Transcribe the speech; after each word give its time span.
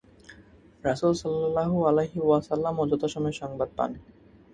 রাসূল 0.83 1.13
সাল্লাল্লাহু 1.13 1.77
আলাইহি 1.85 2.19
ওয়াসাল্লামও 2.21 2.89
যথাসময়ে 2.91 3.39
সংবাদ 3.41 3.69
পান। 3.77 3.91